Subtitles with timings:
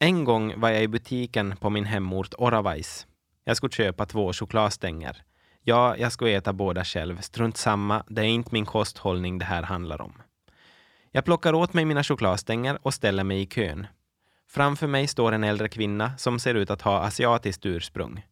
[0.00, 3.06] En gång var jag i butiken på min hemort Oravais.
[3.44, 5.22] Jag skulle köpa två chokladstänger.
[5.62, 7.20] Ja, jag skulle äta båda själv.
[7.20, 10.22] Strunt samma, det är inte min kosthållning det här handlar om.
[11.12, 13.86] Jag plockar åt mig mina chokladstänger och ställer mig i kön.
[14.48, 18.26] Framför mig står en äldre kvinna som ser ut att ha asiatiskt ursprung.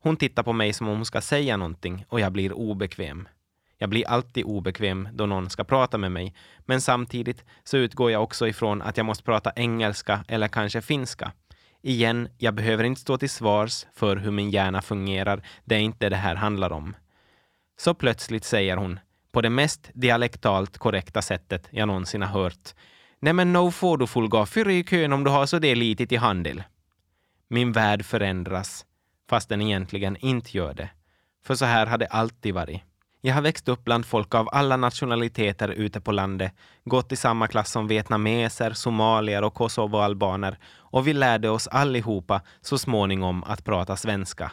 [0.00, 3.28] Hon tittar på mig som om hon ska säga någonting och jag blir obekväm.
[3.82, 8.22] Jag blir alltid obekväm då någon ska prata med mig, men samtidigt så utgår jag
[8.22, 11.32] också ifrån att jag måste prata engelska eller kanske finska.
[11.80, 15.42] Igen, jag behöver inte stå till svars för hur min hjärna fungerar.
[15.64, 16.96] Det är inte det det här handlar om.
[17.78, 19.00] Så plötsligt säger hon,
[19.32, 22.74] på det mest dialektalt korrekta sättet jag någonsin har hört.
[23.20, 26.12] Nej men no får du full gaffyr i kön om du har så det litet
[26.12, 26.62] i handel.
[27.48, 28.86] Min värld förändras,
[29.30, 30.88] fast den egentligen inte gör det.
[31.44, 32.82] För så här har det alltid varit.
[33.24, 36.52] Jag har växt upp bland folk av alla nationaliteter ute på landet,
[36.84, 42.78] gått i samma klass som vietnameser, somalier och kosovoalbaner och vi lärde oss allihopa så
[42.78, 44.52] småningom att prata svenska.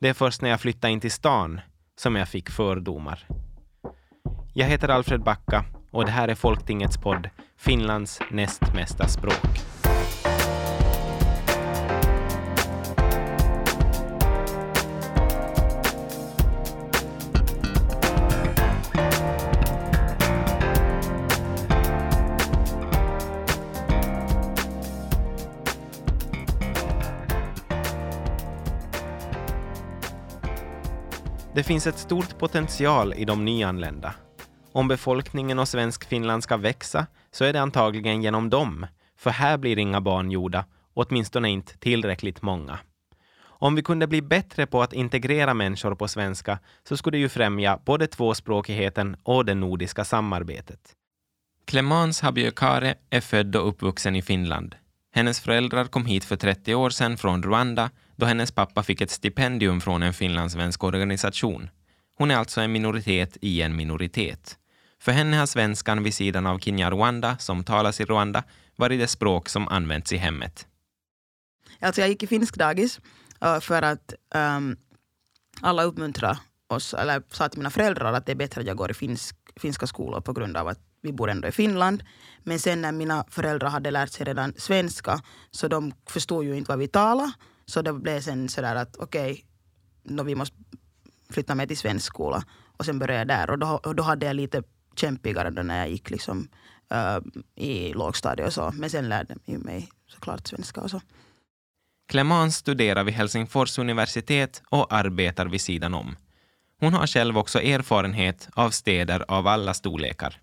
[0.00, 1.60] Det är först när jag flyttade in till stan
[1.98, 3.26] som jag fick fördomar.
[4.54, 7.28] Jag heter Alfred Backa och det här är Folktingets podd,
[7.58, 9.75] Finlands näst mesta språk.
[31.56, 34.14] Det finns ett stort potential i de nyanlända.
[34.72, 38.86] Om befolkningen och Svensk-Finland ska växa så är det antagligen genom dem,
[39.18, 42.78] för här blir inga barn gjorda, åtminstone inte tillräckligt många.
[43.38, 47.28] Om vi kunde bli bättre på att integrera människor på svenska så skulle det ju
[47.28, 50.80] främja både tvåspråkigheten och det nordiska samarbetet.
[51.64, 54.74] Clemence Habiokare är född och uppvuxen i Finland.
[55.12, 59.10] Hennes föräldrar kom hit för 30 år sedan från Rwanda då hennes pappa fick ett
[59.10, 61.70] stipendium från en finlandssvensk organisation.
[62.18, 64.58] Hon är alltså en minoritet i en minoritet.
[65.00, 68.44] För henne har svenskan vid sidan av Kinyarwanda, som talas i Rwanda,
[68.76, 70.66] varit det språk som används i hemmet.
[71.80, 73.00] Alltså jag gick i finsk dagis
[73.40, 74.76] eh, för att um,
[75.60, 76.38] alla uppmuntrade
[76.68, 79.36] oss, eller sa till mina föräldrar att det är bättre att jag går i finsk,
[79.56, 82.04] finska skolor på grund av att vi bor ändå i Finland.
[82.42, 86.70] Men sen när mina föräldrar hade lärt sig redan svenska så de förstod ju inte
[86.70, 87.32] vad vi talade.
[87.66, 89.44] Så det blev sen sådär att okej,
[90.04, 90.56] okay, vi måste
[91.30, 92.44] flytta med till svensk skola.
[92.76, 94.62] Och sen började jag där och då, och då hade jag lite
[94.96, 96.48] kämpigare då när jag gick liksom,
[96.94, 98.72] uh, i lågstadiet och så.
[98.74, 101.00] Men sen lärde jag mig såklart svenska och så.
[102.08, 106.16] Clemence studerar vid Helsingfors universitet och arbetar vid sidan om.
[106.80, 110.40] Hon har själv också erfarenhet av städer av alla storlekar.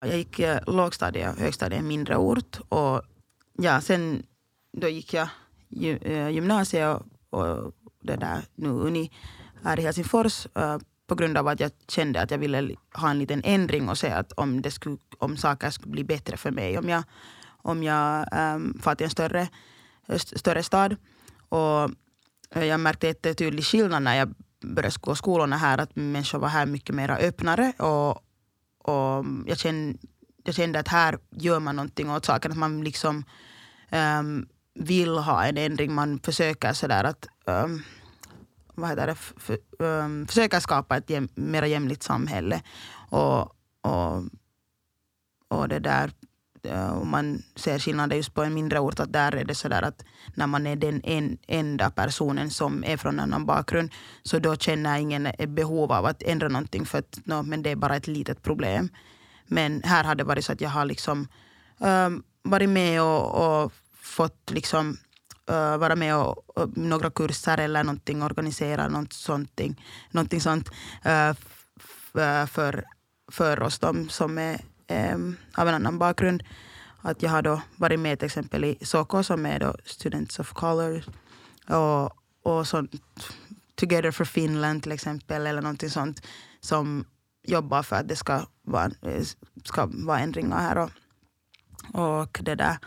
[0.00, 3.02] Jag gick eh, lågstadiet och högstadiet i en mindre ort och
[3.58, 4.22] ja, sen
[4.72, 5.28] då gick jag
[5.80, 7.72] Eh, gymnasiet och, och
[8.02, 9.10] det där nu uni
[9.62, 13.18] här i Helsingfors eh, på grund av att jag kände att jag ville ha en
[13.18, 16.78] liten ändring och se att om, det skulle, om saker skulle bli bättre för mig
[16.78, 17.02] om jag,
[17.62, 19.48] om jag um, far till en större,
[20.08, 20.96] eh, större stad.
[21.48, 21.90] Och
[22.54, 26.66] jag märkte en tydlig skillnad när jag började gå skolorna här att människor var här
[26.66, 28.10] mycket mer öppnare och,
[28.78, 29.98] och jag, kände,
[30.44, 32.52] jag kände att här gör man någonting åt saken.
[32.52, 33.24] Att man liksom
[33.92, 35.94] um, vill ha en ändring.
[35.94, 37.82] Man försöker sådär att um,
[38.74, 42.62] vad heter det, för, um, ähm, försöka skapa ett jäm, mer jämlikt samhälle.
[43.10, 43.40] Och,
[43.80, 44.24] och,
[45.48, 46.12] och det där,
[46.62, 49.82] äh, om man ser skillnader just på en mindre ort, att där är det sådär
[49.82, 53.90] att när man är den en, enda personen som är från en annan bakgrund,
[54.22, 57.70] så då känner ingen ett behov av att ändra någonting, för att no, men det
[57.70, 58.88] är bara ett litet problem.
[59.46, 61.28] Men här har det varit så att jag har liksom
[61.78, 64.96] um, varit med och, och fått liksom
[65.50, 69.60] uh, vara med och, och, några kurser eller någonting, organisera något sånt,
[70.10, 70.68] någonting sånt
[71.06, 71.32] uh,
[72.46, 72.84] för,
[73.32, 76.42] för oss de som är um, av en annan bakgrund.
[77.00, 80.52] Att jag har då varit med till exempel i SOKO som är då Students of
[80.52, 81.04] Color
[81.68, 82.12] och,
[82.42, 82.92] och sånt,
[83.74, 86.22] Together for Finland till exempel eller någonting sånt
[86.60, 87.04] som
[87.42, 88.90] jobbar för att det ska vara,
[89.64, 90.78] ska vara ändringar här.
[90.78, 90.90] Och,
[92.20, 92.78] och det där.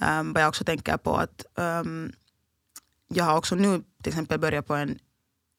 [0.00, 2.12] Um, vad jag också tänker på att um,
[3.08, 4.98] jag har också nu till exempel börjat på en,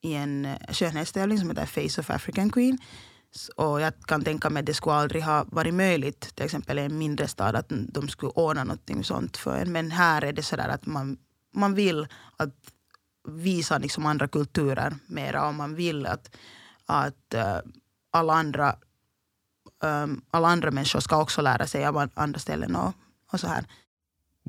[0.01, 2.77] i en eh, skönhetstävling som heter Face of African Queen.
[3.55, 6.81] Och jag kan tänka mig att det skulle aldrig ha varit möjligt, till exempel i
[6.81, 9.71] en mindre stad, att de skulle ordna något sånt för en.
[9.71, 11.17] Men här är det sådär att man,
[11.53, 12.07] man vill
[12.37, 12.53] att
[13.27, 16.35] visa liksom andra kulturer mera och man vill att,
[16.85, 17.71] att uh,
[18.11, 18.75] alla, andra,
[19.83, 22.93] um, alla andra människor ska också lära sig av andra ställen och,
[23.31, 23.65] och så här.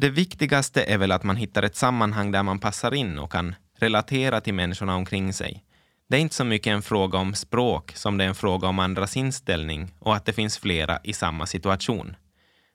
[0.01, 3.55] Det viktigaste är väl att man hittar ett sammanhang där man passar in och kan
[3.79, 5.65] relatera till människorna omkring sig.
[6.09, 8.79] Det är inte så mycket en fråga om språk som det är en fråga om
[8.79, 12.17] andras inställning och att det finns flera i samma situation.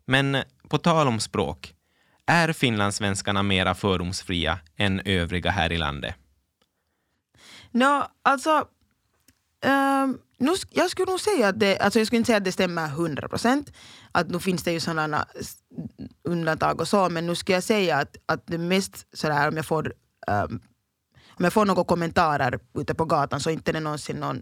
[0.05, 0.37] Men
[0.69, 1.73] på tal om språk,
[2.25, 6.15] är finlandssvenskarna mera fördomsfria än övriga här i landet?
[7.71, 8.65] No, alltså,
[9.63, 12.51] um, nu, jag skulle nog säga att det, alltså jag skulle inte säga att det
[12.51, 13.71] stämmer 100 procent.
[14.11, 15.25] Att nu finns det ju sådana
[16.23, 19.65] undantag och så, men nu skulle jag säga att, att det mest sådär om jag
[19.65, 19.93] får
[20.27, 20.61] um,
[21.37, 24.41] om jag får några kommentarer ute på gatan så inte är det någonsin någon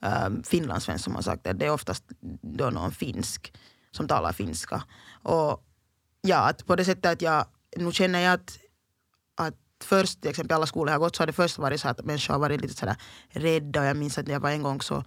[0.00, 1.52] ehm, um, finlandssvensk som har sagt det.
[1.52, 2.04] Det är oftast
[2.42, 3.52] då någon finsk
[3.90, 4.82] som talar finska.
[5.22, 5.64] Och
[6.20, 7.46] ja, att på det sättet att jag,
[7.76, 8.58] nu känner jag att,
[9.34, 9.54] att
[9.84, 12.04] först, till exempel alla skolor jag har gått så har det först varit så att
[12.04, 12.96] människor har varit lite sådär
[13.30, 15.04] rädda och jag minns att jag var en gång så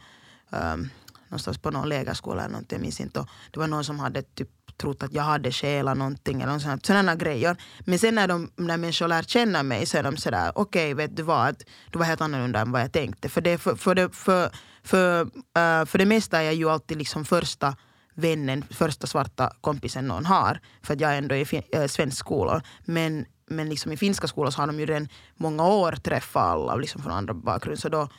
[0.50, 0.90] um,
[1.34, 3.20] någonstans på någon lägerskola eller någonting, jag minns inte.
[3.20, 6.80] Och det var någon som hade typ trott att jag hade stjälat någonting eller sådana,
[6.84, 7.58] sådana grejer.
[7.80, 10.94] Men sen när, de, när människor lär känna mig så är de sådär, okej okay,
[10.94, 13.30] vet du vad, du var helt annorlunda än vad jag tänkte.
[13.30, 14.50] För det, för, för, det, för,
[14.84, 17.76] för, uh, för det mesta är jag ju alltid liksom första
[18.16, 20.60] vännen, första svarta kompisen någon har.
[20.84, 22.62] För att jag ändå är i äh, svensk skola.
[22.86, 26.76] Men, men liksom i finska skolor så har de ju redan många år träffat alla
[26.76, 27.80] liksom från andra bakgrund.
[27.80, 28.10] Så då,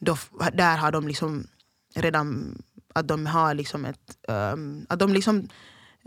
[0.00, 0.16] då,
[0.52, 1.46] där har de liksom
[1.94, 2.58] redan
[2.94, 5.48] att de har liksom ett, um, att de liksom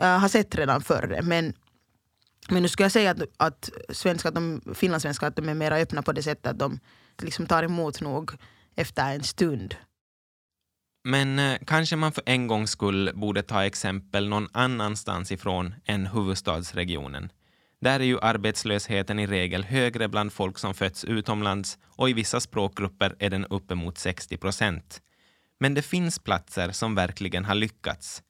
[0.01, 1.53] uh, har sett redan förr men
[2.49, 5.71] men nu skulle jag säga att, att, svenska, att de, finlandssvenskar att de är mer
[5.71, 6.79] öppna på det sättet att de
[7.21, 8.31] liksom tar emot nog
[8.75, 9.75] efter en stund.
[11.03, 16.07] Men eh, kanske man för en gångs skull borde ta exempel någon annanstans ifrån än
[16.07, 17.31] huvudstadsregionen.
[17.81, 22.39] Där är ju arbetslösheten i regel högre bland folk som fötts utomlands och i vissa
[22.39, 25.01] språkgrupper är den uppemot 60 procent.
[25.59, 28.23] Men det finns platser som verkligen har lyckats.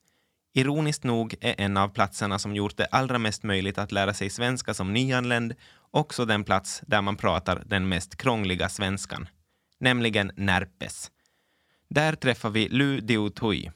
[0.54, 4.30] Ironiskt nog är en av platserna som gjort det allra mest möjligt att lära sig
[4.30, 5.54] svenska som nyanländ
[5.90, 9.28] också den plats där man pratar den mest krångliga svenskan,
[9.80, 11.10] nämligen Närpes.
[11.90, 13.70] Där träffar vi Lu Diu Thuy.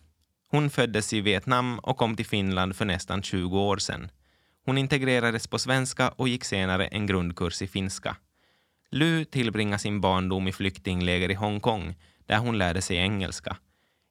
[0.51, 4.11] Hon föddes i Vietnam och kom till Finland för nästan 20 år sedan.
[4.65, 8.17] Hon integrerades på svenska och gick senare en grundkurs i finska.
[8.91, 11.95] Lu tillbringade sin barndom i flyktingläger i Hongkong
[12.27, 13.57] där hon lärde sig engelska.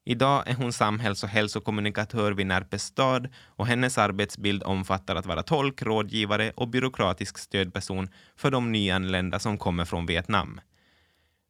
[0.06, 5.44] Idag är hon samhälls och hälsokommunikatör vid Närpes stad och hennes arbetsbild omfattar att vara
[5.44, 10.62] tolk, rådgivare och byråkratisk stödperson för de nyanlända som kommer från Vietnam.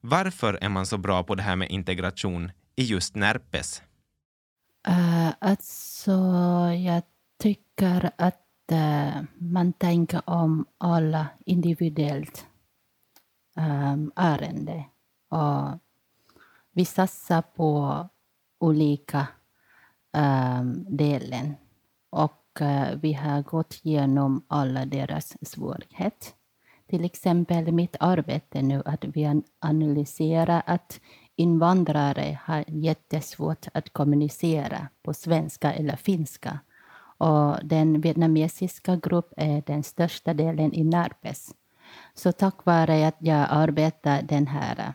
[0.01, 3.81] Varför är man så bra på det här med integration i just Närpes?
[4.88, 6.12] Uh, alltså,
[6.86, 7.03] jag
[7.39, 8.39] tycker att
[8.71, 12.45] Eh, man tänker om alla individuellt
[13.57, 14.85] um, ärende.
[15.29, 15.79] Och
[16.71, 18.09] vi satsar på
[18.59, 19.27] olika
[20.18, 21.56] um, delen
[22.09, 26.33] och uh, vi har gått igenom alla deras svårigheter.
[26.88, 31.00] Till exempel mitt arbete nu, att vi analyserar att
[31.35, 36.59] invandrare har jättesvårt att kommunicera på svenska eller finska.
[37.21, 41.56] Och den vietnamesiska gruppen är den största delen i Närpes.
[42.13, 44.94] Så tack vare att jag arbetar den här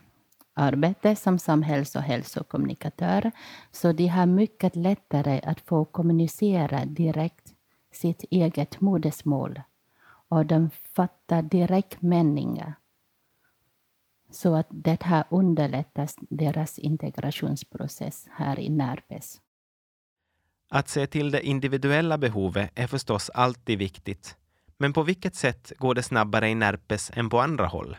[0.55, 3.31] arbete som samhälls och hälsokommunikatör,
[3.73, 7.55] så de har mycket lättare att få kommunicera direkt
[7.93, 9.61] sitt eget modersmål
[10.29, 12.75] och de fattar direkt meningar.
[14.31, 19.41] Så att det här underlättar deras integrationsprocess här i Närpes.
[20.69, 24.37] Att se till det individuella behovet är förstås alltid viktigt.
[24.79, 27.97] Men på vilket sätt går det snabbare i Närpes än på andra håll?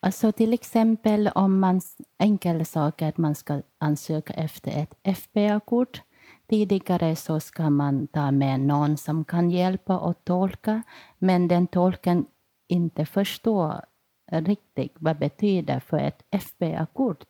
[0.00, 1.80] Alltså till exempel om man
[2.18, 6.02] enkel sak är att man ska ansöka efter ett FBA-kort.
[6.48, 10.82] Tidigare så ska man ta med någon som kan hjälpa och tolka,
[11.18, 12.26] men den tolken
[12.68, 13.84] inte förstår
[14.32, 17.26] riktigt vad det betyder för ett FBA-kort.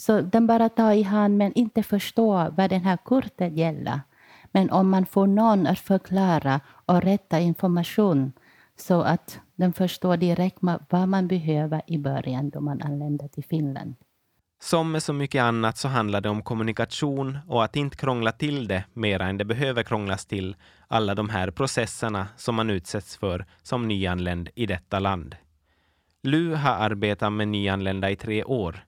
[0.00, 4.00] Så den bara tar i hand men inte förstår vad den här kortet gäller.
[4.52, 8.32] Men om man får någon att förklara och rätta information
[8.76, 10.58] så att den förstår direkt
[10.90, 13.94] vad man behöver i början då man anländer till Finland.
[14.60, 18.68] Som med så mycket annat så handlar det om kommunikation och att inte krångla till
[18.68, 20.56] det mera än det behöver krånglas till,
[20.88, 25.36] alla de här processerna som man utsätts för som nyanländ i detta land.
[26.22, 28.84] LU har arbetat med nyanlända i tre år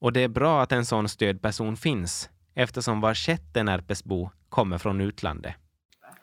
[0.00, 5.00] och det är bra att en sån stödperson finns eftersom var sjätte Närpesbo kommer från
[5.00, 5.54] utlandet.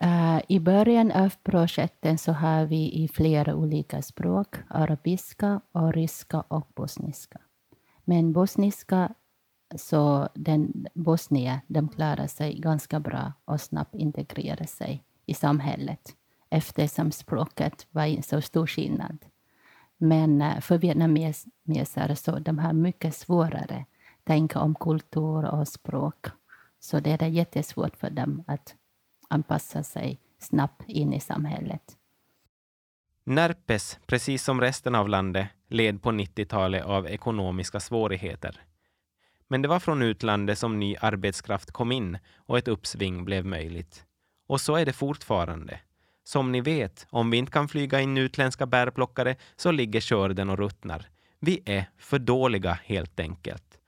[0.04, 6.42] Uh, I början av projekten så har vi i flera olika språk, arabiska, och ryska
[6.42, 7.40] och bosniska.
[8.06, 9.14] Men bosniska,
[9.76, 16.16] så den bosnier, de klarar sig ganska bra och snabbt integrerar sig i samhället.
[16.50, 19.18] eftersom språket var så stor skillnad.
[20.04, 23.86] Men eh, för vietnameser så de har mycket svårare
[24.20, 26.26] att tänka om kultur och språk.
[26.80, 28.76] Så det är jättesvårt för dem att
[29.30, 31.98] anpassa sig snabbt in i samhället.
[33.24, 38.62] Närpes, precis som resten av landet, led på 90-talet av ekonomiska svårigheter.
[39.48, 44.06] Men det var från utlandet som ny arbetskraft kom in och ett uppsving blev möjligt.
[44.48, 45.80] Och så är det fortfarande.
[46.24, 50.58] Som ni vet, om vi inte kan flyga in utländska bärplockare så ligger skörden och
[50.58, 51.10] ruttnar.
[51.40, 53.80] Vi är för dåliga helt enkelt.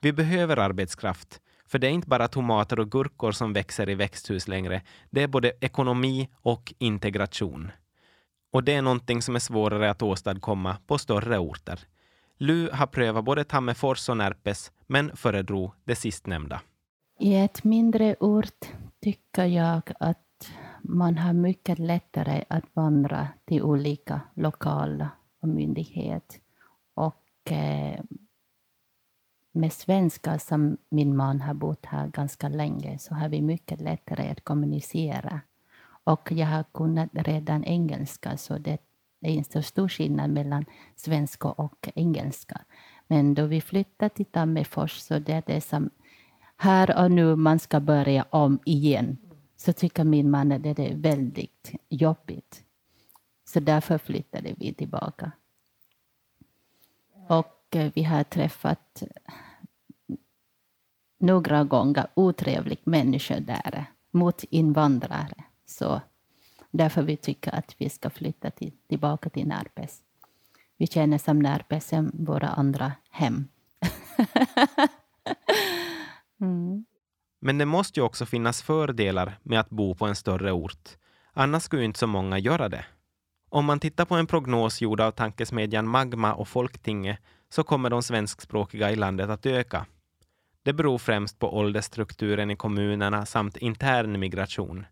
[0.00, 4.48] Vi behöver arbetskraft, för det är inte bara tomater och gurkor som växer i växthus
[4.48, 4.82] längre.
[5.10, 7.70] Det är både ekonomi och integration.
[8.52, 11.80] Och det är någonting som är svårare att åstadkomma på större orter.
[12.38, 16.60] Lu har prövat både Tammerfors och Närpes, men föredrog det sistnämnda.
[17.20, 18.66] I ett mindre ort
[19.02, 20.18] tycker jag att
[20.82, 25.08] man har mycket lättare att vandra till olika lokaler
[25.40, 26.40] och myndigheter.
[26.94, 28.00] Och eh,
[29.52, 34.30] med svenskar som min man har bott här ganska länge så har vi mycket lättare
[34.30, 35.40] att kommunicera.
[36.04, 38.78] Och jag har kunnat redan engelska så det
[39.20, 40.64] är inte så stor skillnad mellan
[40.96, 42.60] svenska och engelska.
[43.06, 45.90] Men då vi flyttade till Tammerfors så det är det som
[46.56, 49.16] här och nu man ska börja om igen.
[49.62, 52.64] Så tycker min man att det är väldigt jobbigt.
[53.44, 55.32] Så därför flyttade vi tillbaka.
[57.28, 59.02] Och eh, vi har träffat
[61.18, 65.44] några gånger otrevliga människor där mot invandrare.
[65.66, 66.00] Så
[66.70, 70.02] därför vi tycker att vi ska flytta till, tillbaka till Närpes.
[70.76, 73.48] Vi känner som Närpes som våra andra hem.
[76.40, 76.84] mm.
[77.44, 80.88] Men det måste ju också finnas fördelar med att bo på en större ort.
[81.32, 82.84] Annars skulle inte så många göra det.
[83.50, 87.18] Om man tittar på en prognos gjord av tankesmedjan Magma och Folktinget
[87.48, 89.86] så kommer de svenskspråkiga i landet att öka.
[90.62, 94.86] Det beror främst på åldersstrukturen i kommunerna samt intern migration.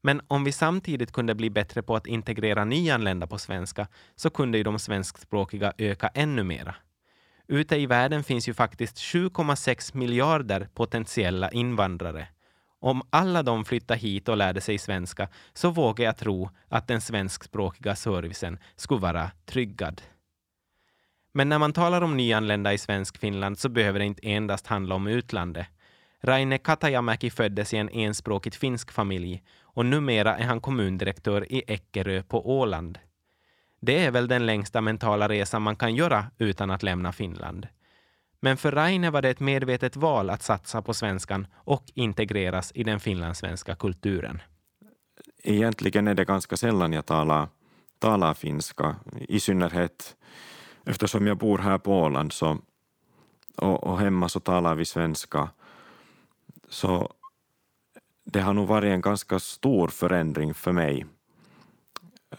[0.00, 4.58] Men om vi samtidigt kunde bli bättre på att integrera nyanlända på svenska så kunde
[4.58, 6.74] ju de svenskspråkiga öka ännu mera.
[7.48, 12.28] Ute i världen finns ju faktiskt 7,6 miljarder potentiella invandrare.
[12.80, 17.00] Om alla de flyttade hit och lärde sig svenska så vågar jag tro att den
[17.00, 20.02] svenskspråkiga servicen skulle vara tryggad.
[21.32, 24.94] Men när man talar om nyanlända i svensk Finland så behöver det inte endast handla
[24.94, 25.66] om utlandet.
[26.22, 32.22] Raine Katajamäki föddes i en enspråkigt finsk familj och numera är han kommundirektör i Eckerö
[32.22, 32.98] på Åland.
[33.86, 37.68] Det är väl den längsta mentala resan man kan göra utan att lämna Finland.
[38.40, 42.84] Men för Raine var det ett medvetet val att satsa på svenskan och integreras i
[42.84, 44.42] den finlandssvenska kulturen.
[45.42, 47.48] Egentligen är det ganska sällan jag talar,
[47.98, 48.96] talar finska,
[49.28, 50.16] i synnerhet
[50.84, 52.58] eftersom jag bor här på Åland så,
[53.56, 55.48] och, och hemma så talar vi svenska.
[56.68, 57.12] Så
[58.24, 61.06] det har nog varit en ganska stor förändring för mig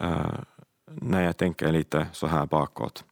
[0.00, 0.40] uh,
[0.94, 3.04] när jag tänker lite så här bakåt.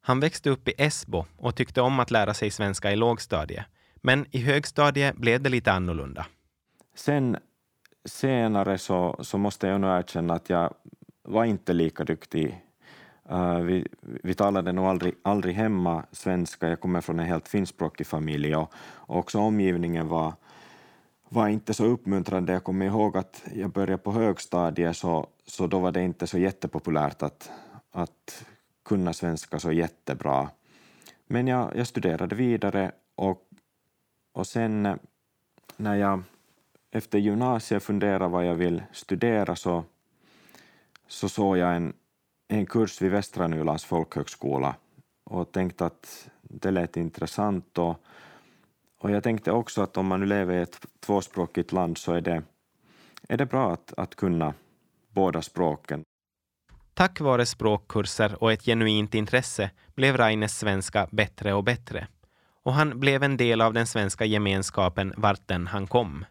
[0.00, 3.64] Han växte upp i Esbo och tyckte om att lära sig svenska i lågstadiet.
[3.96, 6.26] Men i högstadiet blev det lite annorlunda.
[6.94, 7.36] Sen
[8.04, 10.74] senare så, så måste jag nog erkänna att jag
[11.22, 12.62] var inte lika duktig.
[13.32, 16.68] Uh, vi, vi talade nog aldrig, aldrig hemma svenska.
[16.68, 20.32] Jag kommer från en helt finskspråkig familj och, och också omgivningen var,
[21.28, 22.52] var inte så uppmuntrande.
[22.52, 26.38] Jag kommer ihåg att jag började på högstadiet så, så då var det inte så
[26.38, 27.50] jättepopulärt att,
[27.90, 28.44] att
[28.84, 30.50] kunna svenska så jättebra.
[31.26, 33.42] Men jag, jag studerade vidare och,
[34.32, 34.98] och sen
[35.76, 36.22] när jag
[36.90, 39.84] efter gymnasiet funderade vad jag vill studera så,
[41.06, 41.92] så såg jag en,
[42.48, 44.74] en kurs vid Västra Nylands folkhögskola
[45.24, 48.00] och tänkte att det lät intressant och
[49.02, 52.20] och jag tänkte också att om man nu lever i ett tvåspråkigt land så är
[52.20, 52.42] det,
[53.28, 54.54] är det bra att, att kunna
[55.12, 56.02] båda språken.
[56.94, 62.06] Tack vare språkkurser och ett genuint intresse blev Raines svenska bättre och bättre.
[62.62, 66.24] Och han blev en del av den svenska gemenskapen vart den han kom.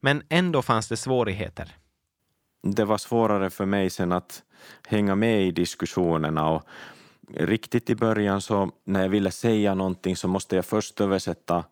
[0.00, 1.76] Men ändå fanns det svårigheter.
[2.62, 4.42] Det var svårare för mig sen att
[4.88, 6.62] hänga med i diskussionerna och
[7.34, 11.64] riktigt i början så när jag ville säga någonting så måste jag först översätta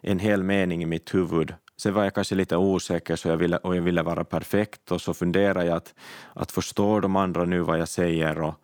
[0.00, 1.54] en hel mening i mitt huvud.
[1.76, 5.00] Sen var jag kanske lite osäker så jag ville, och jag ville vara perfekt och
[5.00, 5.94] så funderade jag att,
[6.32, 8.54] att förstår de andra nu vad jag säger och,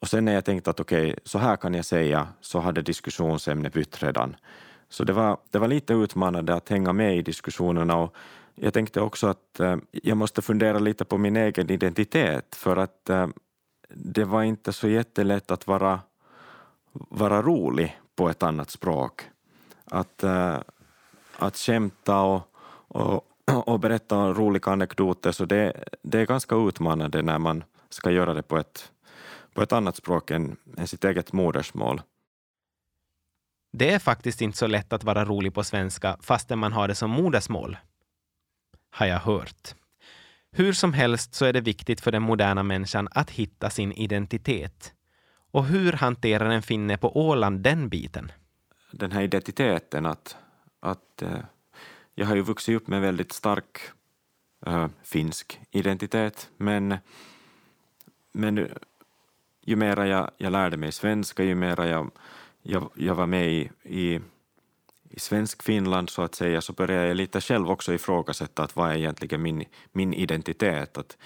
[0.00, 2.82] och sen när jag tänkte att okej, okay, så här kan jag säga, så hade
[2.82, 4.36] diskussionsämnet bytt redan.
[4.88, 8.16] Så det var, det var lite utmanande att hänga med i diskussionerna och
[8.54, 13.10] jag tänkte också att eh, jag måste fundera lite på min egen identitet för att
[13.10, 13.26] eh,
[13.88, 16.00] det var inte så jättelätt att vara,
[16.92, 19.22] vara rolig på ett annat språk.
[19.84, 20.58] Att, eh,
[21.38, 22.42] att skämta och,
[22.88, 23.24] och,
[23.68, 28.42] och berätta roliga anekdoter, så det, det är ganska utmanande när man ska göra det
[28.42, 28.92] på ett,
[29.54, 32.02] på ett annat språk än, än sitt eget modersmål.
[33.72, 36.94] Det är faktiskt inte så lätt att vara rolig på svenska fastän man har det
[36.94, 37.76] som modersmål,
[38.90, 39.74] har jag hört.
[40.50, 44.92] Hur som helst så är det viktigt för den moderna människan att hitta sin identitet.
[45.50, 48.32] Och hur hanterar en finne på Åland den biten?
[48.90, 50.36] Den här identiteten att,
[50.86, 51.38] att eh,
[52.14, 53.78] jag har ju vuxit upp med väldigt stark
[54.66, 56.96] eh, finsk identitet, men,
[58.32, 58.68] men
[59.64, 62.10] ju mer jag, jag lärde mig svenska, ju mer jag
[62.66, 64.20] jag, jag var med i, i,
[65.10, 68.90] i svensk Finland så att säga, så började jag lite själv också ifrågasätta att vad
[68.90, 70.98] är egentligen min, min identitet?
[70.98, 71.16] Att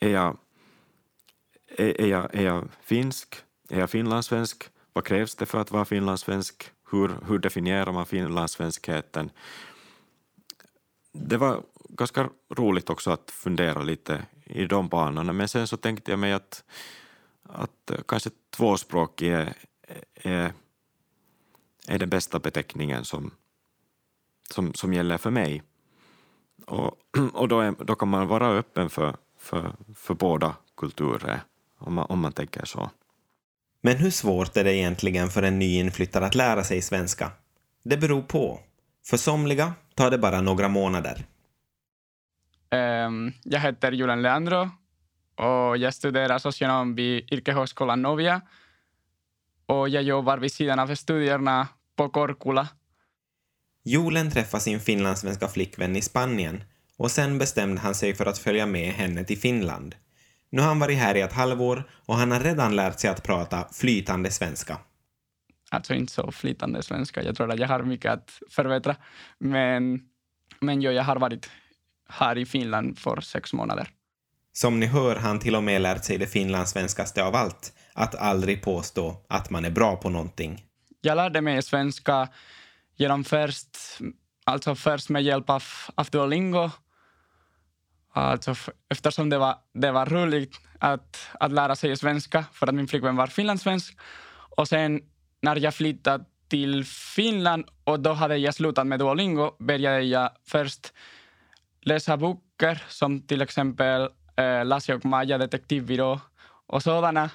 [0.00, 0.36] är, jag,
[1.68, 3.36] är, är, jag, är jag finsk?
[3.68, 4.64] Är jag finlandssvensk?
[4.92, 6.70] Vad krävs det för att vara finlandssvensk?
[6.94, 9.30] Hur, hur definierar man finlandssvenskheten?
[11.12, 16.12] Det var ganska roligt också att fundera lite i de banorna, men sen så tänkte
[16.12, 16.64] jag mig att,
[17.42, 19.54] att kanske tvåspråkig är,
[20.14, 20.52] är
[21.86, 23.30] är den bästa beteckningen som,
[24.50, 25.62] som, som gäller för mig.
[26.66, 26.98] Och,
[27.32, 31.40] och då, är, då kan man vara öppen för, för, för båda kulturer,
[31.78, 32.90] om man, om man tänker så.
[33.86, 37.30] Men hur svårt är det egentligen för en nyinflyttad att lära sig svenska?
[37.82, 38.60] Det beror på.
[39.06, 41.24] För somliga tar det bara några månader.
[43.06, 44.70] Um, jag heter Julian Leandro
[45.36, 48.40] och jag studerar socionom vid Yrkeshögskolan Novia
[49.66, 52.68] och jag jobbar vid sidan av studierna på Korkula.
[53.84, 56.64] Julen träffade sin finlandssvenska flickvän i Spanien
[56.96, 59.94] och sen bestämde han sig för att följa med henne till Finland.
[60.54, 63.22] Nu har han varit här i ett halvår och han har redan lärt sig att
[63.22, 64.78] prata flytande svenska.
[65.70, 67.22] Alltså inte så flytande svenska.
[67.22, 68.96] Jag tror att jag har mycket att förbättra.
[69.38, 70.00] Men,
[70.60, 71.50] men jag har varit
[72.08, 73.88] här i Finland för sex månader.
[74.52, 78.14] Som ni hör har han till och med lärt sig det finlandssvenskaste av allt, att
[78.14, 80.64] aldrig påstå att man är bra på någonting.
[81.00, 82.28] Jag lärde mig svenska
[82.96, 83.78] genom först,
[84.44, 85.62] alltså först med hjälp av,
[85.94, 86.70] av Duolingo.
[88.16, 88.54] Alltså
[88.88, 93.16] eftersom det var, det var roligt att, att lära sig svenska för att min flickvän
[93.16, 93.98] var finlandssvensk.
[94.56, 95.00] Och sen
[95.42, 100.92] när jag flyttade till Finland och då hade jag slutat med Duolingo började jag först
[101.80, 106.20] läsa böcker som till exempel eh, Lasse och Maja detektivbyrå
[106.66, 107.30] och sådana.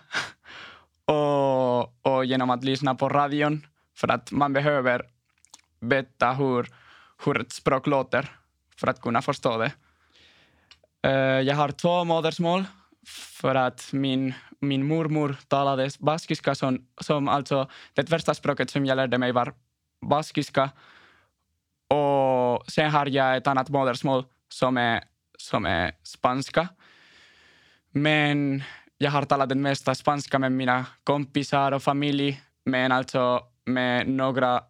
[1.05, 3.65] och, och genom att lyssna på radion
[3.95, 5.05] för att man behöver
[5.79, 6.67] veta hur,
[7.25, 8.31] hur ett språk låter
[8.77, 9.71] för att kunna förstå det.
[11.03, 12.65] Eh, jag har två modersmål
[13.41, 18.95] för att min, min mormor talade baskiska som, som alltså det första språket som jag
[18.95, 19.53] lärde mig var
[20.01, 20.69] baskiska.
[21.87, 25.03] Och sen har jag ett annat modersmål som är,
[25.37, 26.67] som är spanska.
[27.91, 28.63] Men
[28.97, 32.41] jag har talat det mesta spanska med mina kompisar och familj.
[32.65, 34.63] Men alltså med några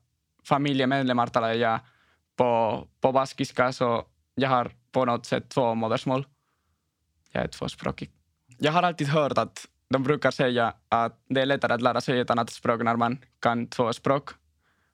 [0.44, 1.80] familjemedlemmar talar jag
[2.36, 6.28] på, på baskiska så jag har på något sätt två modersmål.
[7.32, 8.12] Jag är tvåspråkig.
[8.58, 12.20] Jag har alltid hört att de brukar säga att det är lättare att lära sig
[12.20, 14.30] ett annat språk när man kan två språk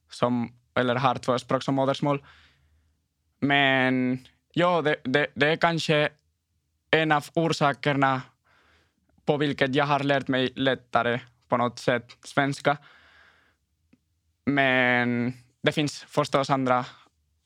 [0.09, 2.23] som, eller har två språk som modersmål.
[3.39, 4.19] Men
[4.53, 6.09] ja, det, det, det är kanske
[6.91, 8.21] en av orsakerna
[9.25, 12.77] på vilket jag har lärt mig lättare på något sätt svenska.
[14.45, 16.85] Men det finns förstås andra,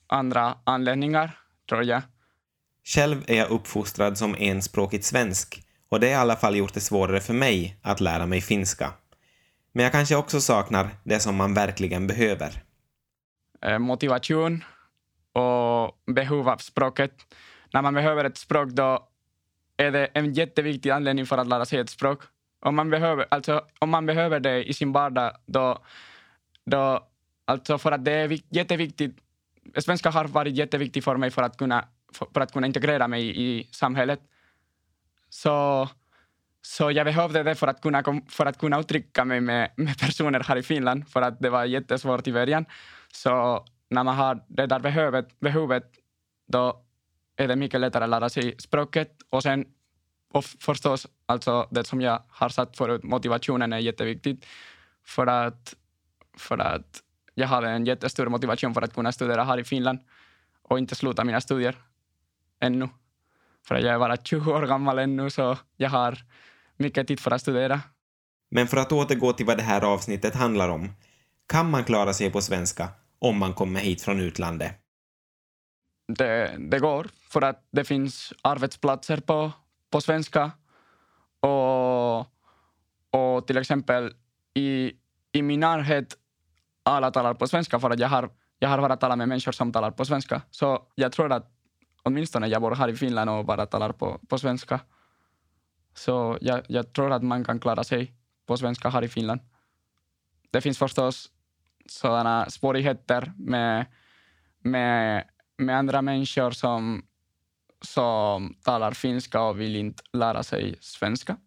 [0.08, 2.02] andra anledningar, tror jag.
[2.96, 6.80] Själv är jag uppfostrad som enspråkigt svensk och det har i alla fall gjort det
[6.80, 8.94] svårare för mig att lära mig finska.
[9.72, 12.64] Men jag kanske också saknar det som man verkligen behöver.
[13.62, 14.64] Eh, motivation
[15.34, 17.14] och behov av språket.
[17.74, 19.08] När man behöver ett språk då
[19.78, 22.22] är det en jätteviktig anledning för att lära sig ett språk.
[22.62, 25.84] Om man behöver, alltså, om man behöver det i sin vardag då,
[26.66, 27.08] då
[27.46, 29.18] alltså för att det är jätteviktigt.
[29.78, 33.70] Svenska har varit jätteviktigt för mig för att kunna, för att kunna integrera mig i
[33.72, 34.20] samhället.
[35.30, 35.88] Så,
[36.62, 40.40] så jag behövde det för att kunna, för att kunna uttrycka mig med, med personer
[40.40, 42.66] här i Finland, för att det var jättesvårt i början.
[43.14, 45.84] Så när man har det där behovet, behovet
[46.48, 46.86] då
[47.36, 49.12] är det mycket lättare att lära sig språket.
[49.30, 49.66] Och sen
[50.32, 54.46] och förstås, alltså det som jag har sagt förut, motivationen är jätteviktigt.
[55.06, 55.76] För att,
[56.38, 60.00] för att jag hade en jättestor motivation för att kunna studera här i Finland
[60.62, 61.76] och inte sluta mina studier
[62.60, 62.90] ännu.
[63.68, 66.18] För jag är bara 20 år gammal ännu så jag har
[66.78, 67.82] mycket tid för att studera.
[68.52, 70.94] Men för att återgå till vad det här avsnittet handlar om.
[71.48, 74.72] Kan man klara sig på svenska om man kommer hit från utlandet?
[76.08, 79.52] Det, det går, för att det finns arbetsplatser på,
[79.90, 80.52] på svenska.
[81.40, 82.20] Och,
[83.12, 84.14] och till exempel
[84.54, 84.92] i,
[85.32, 86.16] i min närhet
[86.84, 89.72] alla talar på svenska för att jag har, jag har bara talat med människor som
[89.72, 90.42] talar på svenska.
[90.52, 91.59] Så jag tror att
[92.04, 94.80] åtminstone jag bor här i Finland och bara talar på, på svenska.
[95.94, 98.14] Så jag, jag tror att man kan klara sig
[98.46, 99.42] på svenska här i Finland.
[100.52, 101.30] Det finns förstås
[101.86, 103.86] sådana svårigheter med,
[104.60, 105.24] med,
[105.58, 107.06] med andra människor som,
[107.82, 111.38] som talar finska och vill inte lära sig svenska.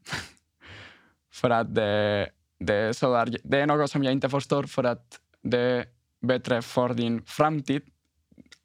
[1.32, 5.20] för att det, det, är sådär, det är något som jag inte förstår för att
[5.42, 5.86] det är
[6.20, 7.82] bättre för din framtid.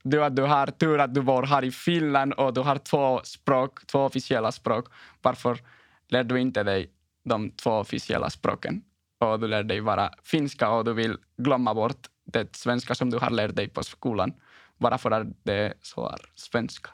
[0.10, 3.22] Du, att du har tur att du bor här i Finland och du har två
[3.24, 4.88] språk, två officiella språk.
[5.22, 5.60] Varför
[6.08, 6.91] lär du inte dig
[7.24, 8.84] de två officiella språken?
[9.20, 13.17] Och du lär dig bara finska och du vill glömma bort det svenska som du
[13.17, 14.34] har lärt dig på skolan.
[14.78, 16.89] Bara för att det är så är svenska.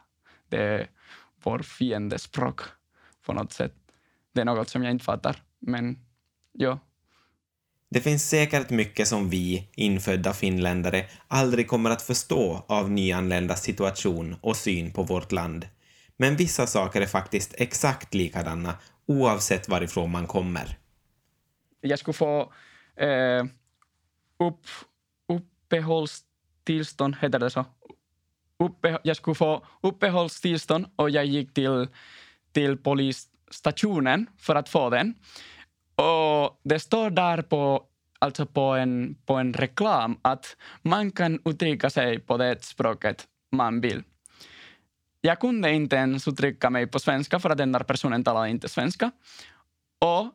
[0.49, 0.88] Det är
[1.43, 2.62] vår fiendespråk
[3.26, 3.73] på något sätt.
[4.34, 5.43] Det är något som jag inte fattar.
[5.60, 5.99] Men
[6.52, 6.80] ja,
[7.93, 14.36] det finns säkert mycket som vi, infödda finländare, aldrig kommer att förstå av nyanländas situation
[14.41, 15.67] och syn på vårt land.
[16.17, 18.75] Men vissa saker är faktiskt exakt likadana
[19.06, 20.77] oavsett varifrån man kommer.
[21.82, 22.53] Jag skulle få
[22.95, 23.43] eh,
[24.39, 24.67] upp,
[25.27, 27.65] uppehållstillstånd, heter det så?
[28.60, 31.88] Uppe, jag skulle få uppehållstillstånd och jag gick till,
[32.51, 35.15] till polisstationen för att få den.
[35.95, 37.84] Och det står där på,
[38.19, 43.82] alltså på, en, på en reklam att man kan uttrycka sig på det språket man
[43.82, 44.03] vill.
[45.21, 48.69] Jag kunde inte ens uttrycka mig på svenska för att den där personen talade inte
[48.69, 49.12] svenska.
[49.99, 50.32] Och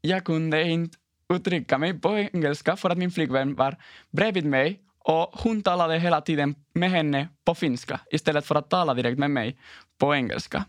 [0.00, 0.98] jag kunde inte
[1.34, 3.76] uttrycka mig på engelska för att min flickvän var
[4.10, 8.94] bredvid mig och hon talade hela tiden med henne på finska istället för att tala
[8.94, 9.58] direkt med mig
[9.98, 10.64] på engelska.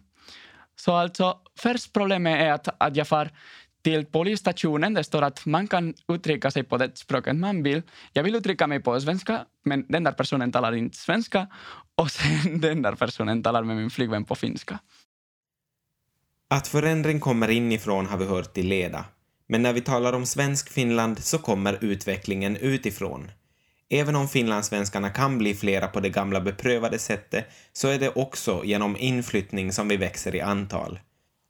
[0.76, 3.30] Så alltså, först problemet är att, att jag får
[3.86, 4.94] till polisstationen.
[4.94, 7.82] Det står att man kan uttrycka sig på det språket man vill.
[8.14, 11.48] Jag vill uttrycka mig på svenska, men den där personen talar inte svenska
[11.96, 14.80] och sen den där personen talar med min flickvän på finska.
[16.50, 19.06] Att förändring kommer inifrån har vi hört i leda.
[19.48, 23.32] Men när vi talar om svensk Finland så kommer utvecklingen utifrån.
[23.90, 28.62] Även om finlandssvenskarna kan bli flera på det gamla beprövade sättet så är det också
[28.66, 31.00] genom inflyttning som vi växer i antal.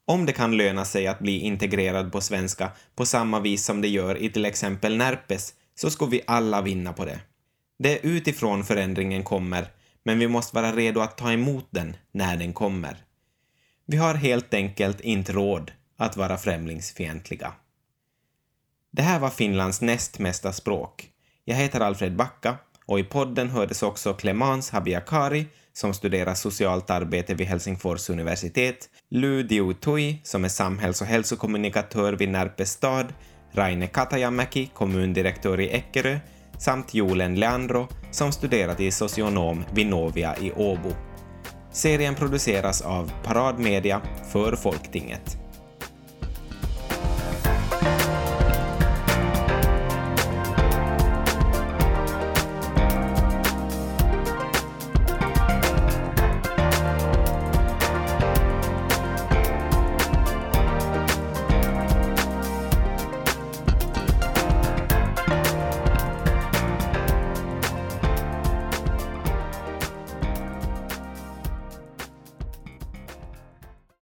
[0.08, 3.88] Om det kan löna sig att bli integrerad på svenska på samma vis som det
[3.88, 7.20] gör i till exempel Närpes så ska vi alla vinna på det.
[7.80, 9.68] Det är utifrån förändringen kommer,
[10.04, 12.98] men vi måste vara redo att ta emot den när den kommer.
[13.86, 17.54] Vi har helt enkelt inte råd att vara främlingsfientliga.
[18.92, 21.10] Det här var Finlands näst mesta språk.
[21.46, 25.46] Jag heter Alfred Backa och i podden hördes också Clemens Habiakari
[25.78, 32.30] som studerar socialt arbete vid Helsingfors universitet, Lu Diutui, som är samhälls och hälsokommunikatör vid
[32.30, 33.14] Närpes stad,
[33.52, 36.20] Raine Katajamäki, kommundirektör i Eckerö,
[36.58, 40.92] samt Jolen Leandro som studerar till socionom vid Novia i Åbo.
[41.72, 45.45] Serien produceras av Paradmedia för Folktinget.